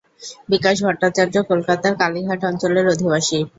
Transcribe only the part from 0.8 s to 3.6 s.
ভট্টাচার্য কলকাতার কালীঘাট অঞ্চলের অধিবাসী।